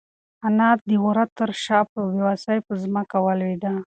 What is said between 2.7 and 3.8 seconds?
ځمکه ولوېده.